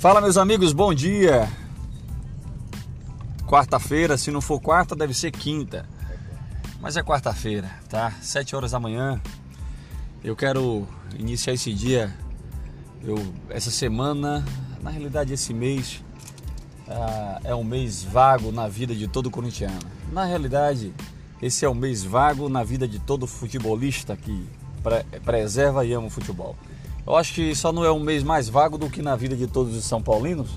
Fala 0.00 0.22
meus 0.22 0.38
amigos, 0.38 0.72
bom 0.72 0.94
dia. 0.94 1.46
Quarta-feira, 3.46 4.16
se 4.16 4.30
não 4.30 4.40
for 4.40 4.58
quarta, 4.58 4.96
deve 4.96 5.12
ser 5.12 5.30
quinta. 5.30 5.86
Mas 6.80 6.96
é 6.96 7.02
quarta-feira, 7.02 7.70
tá? 7.86 8.10
Sete 8.22 8.56
horas 8.56 8.70
da 8.70 8.80
manhã. 8.80 9.20
Eu 10.24 10.34
quero 10.34 10.88
iniciar 11.18 11.52
esse 11.52 11.74
dia, 11.74 12.16
eu, 13.04 13.14
essa 13.50 13.70
semana, 13.70 14.42
na 14.80 14.88
realidade 14.88 15.34
esse 15.34 15.52
mês 15.52 16.02
ah, 16.88 17.38
é 17.44 17.54
um 17.54 17.62
mês 17.62 18.02
vago 18.02 18.50
na 18.50 18.66
vida 18.68 18.94
de 18.94 19.06
todo 19.06 19.30
corintiano. 19.30 19.80
Na 20.10 20.24
realidade, 20.24 20.94
esse 21.42 21.66
é 21.66 21.68
um 21.68 21.74
mês 21.74 22.02
vago 22.02 22.48
na 22.48 22.64
vida 22.64 22.88
de 22.88 22.98
todo 23.00 23.26
futebolista 23.26 24.16
que 24.16 24.48
pre 24.82 25.20
preserva 25.20 25.84
e 25.84 25.92
ama 25.92 26.06
o 26.06 26.10
futebol. 26.10 26.56
Eu 27.06 27.16
acho 27.16 27.34
que 27.34 27.54
só 27.54 27.72
não 27.72 27.84
é 27.84 27.90
um 27.90 28.00
mês 28.00 28.22
mais 28.22 28.48
vago 28.48 28.76
do 28.76 28.88
que 28.90 29.02
na 29.02 29.16
vida 29.16 29.34
de 29.36 29.46
todos 29.46 29.74
os 29.76 29.84
São 29.84 30.02
Paulinos, 30.02 30.50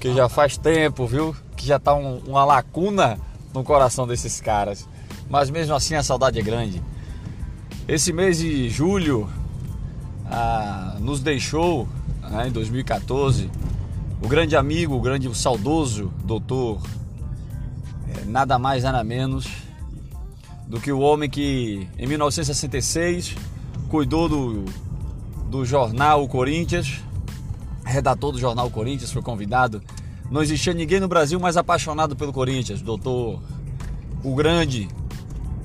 que 0.00 0.12
já 0.12 0.28
faz 0.28 0.56
tempo, 0.56 1.06
viu? 1.06 1.34
Que 1.56 1.66
já 1.66 1.78
tá 1.78 1.94
um, 1.94 2.18
uma 2.26 2.44
lacuna 2.44 3.18
no 3.54 3.62
coração 3.62 4.06
desses 4.06 4.40
caras. 4.40 4.88
Mas 5.28 5.50
mesmo 5.50 5.74
assim 5.74 5.94
a 5.94 6.02
saudade 6.02 6.38
é 6.38 6.42
grande. 6.42 6.82
Esse 7.88 8.12
mês 8.12 8.38
de 8.38 8.68
julho 8.68 9.28
ah, 10.26 10.96
nos 11.00 11.20
deixou, 11.20 11.88
né, 12.30 12.48
em 12.48 12.52
2014, 12.52 13.50
o 14.20 14.28
grande 14.28 14.56
amigo, 14.56 14.94
o 14.96 15.00
grande 15.00 15.28
o 15.28 15.34
saudoso 15.34 16.12
doutor, 16.24 16.80
é, 18.08 18.24
nada 18.24 18.58
mais 18.58 18.82
nada 18.82 19.04
menos 19.04 19.46
do 20.66 20.80
que 20.80 20.90
o 20.90 20.98
homem 20.98 21.30
que 21.30 21.88
em 21.96 22.06
1966 22.06 23.36
cuidou 23.88 24.28
do 24.28 24.64
do 25.48 25.64
jornal 25.64 26.26
Corinthians, 26.28 27.00
redator 27.84 28.32
do 28.32 28.38
jornal 28.38 28.70
Corinthians, 28.70 29.12
foi 29.12 29.22
convidado. 29.22 29.82
Não 30.30 30.42
existia 30.42 30.74
ninguém 30.74 31.00
no 31.00 31.08
Brasil 31.08 31.38
mais 31.38 31.56
apaixonado 31.56 32.16
pelo 32.16 32.32
Corinthians, 32.32 32.82
doutor, 32.82 33.40
o 34.24 34.34
grande, 34.34 34.88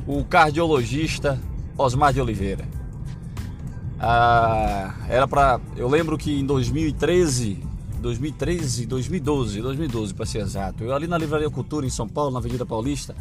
o 0.05 0.23
cardiologista 0.23 1.39
Osmar 1.77 2.13
de 2.13 2.21
Oliveira. 2.21 2.67
Ah, 3.99 4.95
era 5.07 5.27
para, 5.27 5.59
eu 5.75 5.87
lembro 5.87 6.17
que 6.17 6.39
em 6.39 6.45
2013, 6.45 7.63
2013, 7.99 8.85
2012, 8.85 9.61
2012 9.61 10.13
para 10.13 10.25
ser 10.25 10.39
exato, 10.39 10.83
eu 10.83 10.93
ali 10.93 11.07
na 11.07 11.17
Livraria 11.17 11.49
Cultura 11.49 11.85
em 11.85 11.89
São 11.89 12.07
Paulo, 12.07 12.31
na 12.31 12.39
Avenida 12.39 12.65
Paulista, 12.65 13.15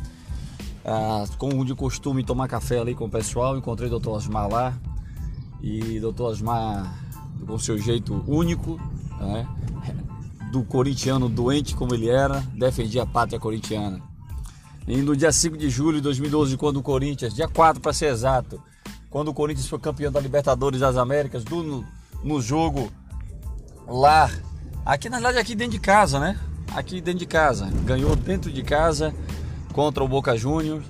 ah, 0.84 1.24
como 1.36 1.64
de 1.64 1.74
costume 1.74 2.24
tomar 2.24 2.48
café 2.48 2.78
ali 2.78 2.94
com 2.94 3.04
o 3.04 3.10
pessoal, 3.10 3.56
encontrei 3.56 3.88
o 3.88 3.90
doutor 3.90 4.16
Osmar 4.16 4.48
lá, 4.48 4.74
e 5.62 6.00
Dr. 6.00 6.22
Osmar, 6.22 6.94
com 7.46 7.58
seu 7.58 7.78
jeito 7.78 8.24
único, 8.26 8.80
né, 9.18 9.46
do 10.50 10.64
corintiano 10.64 11.28
doente 11.28 11.74
como 11.74 11.94
ele 11.94 12.08
era, 12.08 12.40
defendia 12.54 13.02
a 13.02 13.06
pátria 13.06 13.38
corintiana. 13.38 14.00
E 14.86 14.96
no 14.96 15.16
dia 15.16 15.30
5 15.30 15.56
de 15.56 15.70
julho 15.70 15.98
de 15.98 16.02
2012, 16.02 16.56
quando 16.56 16.78
o 16.78 16.82
Corinthians, 16.82 17.34
dia 17.34 17.46
4 17.46 17.80
para 17.80 17.92
ser 17.92 18.06
exato, 18.06 18.60
quando 19.08 19.28
o 19.28 19.34
Corinthians 19.34 19.68
foi 19.68 19.78
campeão 19.78 20.10
da 20.10 20.20
Libertadores 20.20 20.80
das 20.80 20.96
Américas, 20.96 21.44
do, 21.44 21.62
no, 21.62 21.84
no 22.24 22.40
jogo 22.40 22.90
lá, 23.86 24.30
aqui 24.84 25.08
na 25.08 25.18
verdade 25.18 25.38
aqui 25.38 25.54
dentro 25.54 25.72
de 25.72 25.80
casa, 25.80 26.18
né? 26.18 26.38
Aqui 26.74 27.00
dentro 27.00 27.20
de 27.20 27.26
casa, 27.26 27.66
ganhou 27.84 28.14
dentro 28.14 28.50
de 28.50 28.62
casa 28.62 29.14
contra 29.72 30.02
o 30.02 30.08
Boca 30.08 30.36
Juniors 30.36 30.84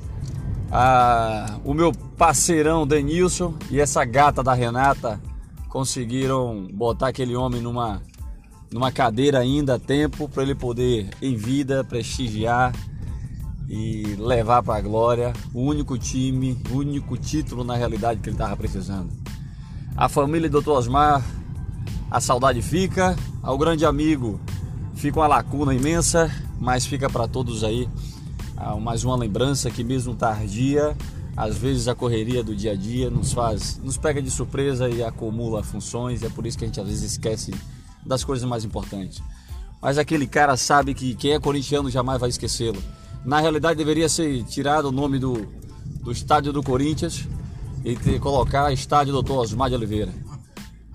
o 1.64 1.74
meu 1.74 1.92
parceirão 2.16 2.86
Denilson 2.86 3.54
e 3.70 3.80
essa 3.80 4.04
gata 4.04 4.42
da 4.42 4.54
Renata 4.54 5.20
conseguiram 5.68 6.68
botar 6.72 7.08
aquele 7.08 7.34
homem 7.34 7.60
numa, 7.60 8.00
numa 8.72 8.92
cadeira 8.92 9.38
ainda 9.38 9.74
a 9.74 9.78
tempo 9.78 10.28
para 10.28 10.42
ele 10.42 10.54
poder, 10.54 11.10
em 11.20 11.36
vida, 11.36 11.84
prestigiar 11.84 12.72
e 13.68 14.16
levar 14.18 14.62
para 14.62 14.78
a 14.78 14.80
glória 14.80 15.32
o 15.54 15.62
único 15.62 15.96
time, 15.96 16.60
o 16.70 16.78
único 16.78 17.16
título 17.16 17.62
na 17.62 17.76
realidade 17.76 18.20
que 18.20 18.28
ele 18.28 18.34
estava 18.34 18.56
precisando. 18.56 19.10
A 19.96 20.08
família 20.08 20.48
do 20.48 20.60
Dr. 20.60 20.70
Osmar, 20.70 21.24
a 22.10 22.20
saudade 22.20 22.62
fica, 22.62 23.16
ao 23.42 23.56
grande 23.56 23.84
amigo 23.84 24.40
fica 24.94 25.18
uma 25.18 25.26
lacuna 25.26 25.74
imensa, 25.74 26.30
mas 26.60 26.84
fica 26.84 27.08
para 27.08 27.26
todos 27.26 27.64
aí 27.64 27.88
mais 28.80 29.04
uma 29.04 29.16
lembrança 29.16 29.70
que 29.70 29.82
mesmo 29.82 30.14
tardia, 30.14 30.96
às 31.36 31.56
vezes 31.56 31.88
a 31.88 31.94
correria 31.94 32.42
do 32.42 32.54
dia 32.54 32.72
a 32.72 32.76
dia 32.76 33.08
nos 33.08 33.32
faz, 33.32 33.80
nos 33.82 33.96
pega 33.96 34.20
de 34.20 34.30
surpresa 34.30 34.88
e 34.88 35.02
acumula 35.02 35.62
funções, 35.62 36.22
e 36.22 36.26
é 36.26 36.28
por 36.28 36.46
isso 36.46 36.58
que 36.58 36.64
a 36.64 36.66
gente 36.66 36.80
às 36.80 36.86
vezes 36.86 37.12
esquece 37.12 37.54
das 38.04 38.24
coisas 38.24 38.48
mais 38.48 38.64
importantes. 38.64 39.22
Mas 39.80 39.96
aquele 39.96 40.26
cara 40.26 40.56
sabe 40.56 40.92
que 40.92 41.14
quem 41.14 41.32
é 41.32 41.40
corintiano 41.40 41.90
jamais 41.90 42.20
vai 42.20 42.28
esquecê-lo. 42.28 42.82
Na 43.24 43.40
realidade 43.40 43.78
deveria 43.78 44.08
ser 44.08 44.44
tirado 44.44 44.86
o 44.86 44.92
nome 44.92 45.18
do, 45.18 45.46
do 46.02 46.12
estádio 46.12 46.52
do 46.52 46.62
Corinthians 46.62 47.26
e 47.84 47.96
ter, 47.96 48.20
colocar 48.20 48.72
estádio 48.72 49.12
Doutor 49.12 49.38
Osmar 49.38 49.70
de 49.70 49.76
Oliveira. 49.76 50.12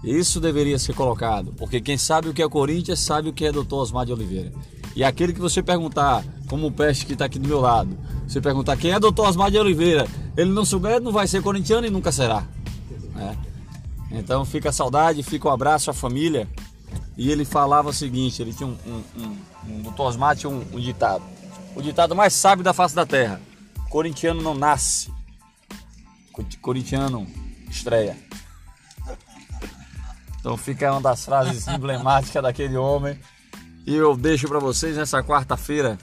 Isso 0.03 0.39
deveria 0.39 0.77
ser 0.77 0.93
colocado, 0.93 1.51
porque 1.57 1.81
quem 1.81 1.97
sabe 1.97 2.29
o 2.29 2.33
que 2.33 2.43
é 2.43 2.47
Corinthians 2.47 2.99
sabe 2.99 3.29
o 3.29 3.33
que 3.33 3.45
é 3.45 3.51
Doutor 3.51 3.81
Osmar 3.81 4.05
de 4.05 4.13
Oliveira. 4.13 4.51
E 4.95 5.03
aquele 5.03 5.33
que 5.33 5.39
você 5.39 5.61
perguntar, 5.61 6.23
como 6.47 6.67
o 6.67 6.71
Peste 6.71 7.05
que 7.05 7.13
está 7.13 7.25
aqui 7.25 7.37
do 7.37 7.47
meu 7.47 7.59
lado, 7.59 7.97
você 8.27 8.39
perguntar 8.39 8.77
quem 8.77 8.91
é 8.91 8.99
doutor 8.99 9.27
Osmar 9.27 9.51
de 9.51 9.57
Oliveira, 9.57 10.07
ele 10.37 10.51
não 10.51 10.63
souber, 10.63 11.01
não 11.01 11.11
vai 11.11 11.27
ser 11.27 11.41
corintiano 11.41 11.85
e 11.85 11.89
nunca 11.89 12.11
será. 12.11 12.45
Né? 13.13 13.37
Então 14.11 14.45
fica 14.45 14.69
a 14.69 14.71
saudade, 14.71 15.21
fica 15.21 15.47
o 15.47 15.51
um 15.51 15.53
abraço 15.53 15.91
à 15.91 15.93
família. 15.93 16.47
E 17.17 17.29
ele 17.29 17.45
falava 17.45 17.89
o 17.89 17.93
seguinte, 17.93 18.41
ele 18.41 18.53
tinha 18.53 18.67
um, 18.67 18.77
um, 18.85 19.03
um, 19.21 19.37
um 19.69 19.81
doutor 19.81 20.07
Osmar 20.07 20.35
tinha 20.35 20.49
um, 20.49 20.63
um 20.73 20.79
ditado. 20.79 21.23
O 21.75 21.81
ditado 21.81 22.15
mais 22.15 22.33
sábio 22.33 22.63
da 22.63 22.73
face 22.73 22.95
da 22.95 23.05
terra. 23.05 23.41
Corintiano 23.89 24.41
não 24.41 24.53
nasce. 24.53 25.13
Corintiano 26.61 27.27
estreia. 27.69 28.17
Então 30.39 30.55
fica 30.57 30.91
uma 30.91 31.01
das 31.01 31.25
frases 31.25 31.67
emblemáticas 31.67 32.41
daquele 32.41 32.77
homem. 32.77 33.17
E 33.85 33.95
eu 33.95 34.17
deixo 34.17 34.47
para 34.47 34.59
vocês 34.59 34.97
nessa 34.97 35.21
quarta-feira, 35.21 35.97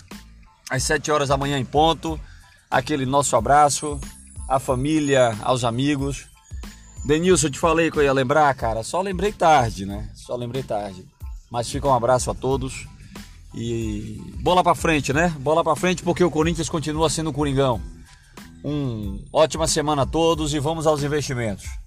às 0.71 0.85
7 0.85 1.11
horas 1.11 1.29
da 1.29 1.37
manhã 1.37 1.59
em 1.59 1.65
ponto, 1.65 2.19
aquele 2.71 3.05
nosso 3.05 3.35
abraço, 3.35 4.01
à 4.49 4.59
família, 4.59 5.37
aos 5.43 5.65
amigos. 5.65 6.27
Denilson, 7.05 7.49
eu 7.49 7.51
te 7.51 7.59
falei 7.59 7.91
que 7.91 7.99
eu 7.99 8.03
ia 8.03 8.13
lembrar, 8.13 8.55
cara, 8.55 8.85
só 8.85 9.01
lembrei 9.01 9.33
tarde, 9.33 9.85
né? 9.85 10.09
Só 10.15 10.37
lembrei 10.37 10.63
tarde. 10.63 11.05
Mas 11.51 11.69
fica 11.69 11.89
um 11.89 11.95
abraço 11.95 12.31
a 12.31 12.35
todos. 12.35 12.87
E 13.55 14.23
bola 14.41 14.63
para 14.63 14.75
frente, 14.75 15.13
né? 15.13 15.29
Bola 15.41 15.65
para 15.65 15.77
frente 15.77 16.03
porque 16.03 16.23
o 16.23 16.31
Corinthians 16.31 16.69
continua 16.69 17.11
sendo 17.11 17.31
o 17.31 17.33
Coringão. 17.33 17.83
Um 18.65 19.25
ótima 19.33 19.67
semana 19.67 20.03
a 20.03 20.07
todos 20.07 20.55
e 20.55 20.61
vamos 20.61 20.87
aos 20.87 21.03
investimentos. 21.03 21.82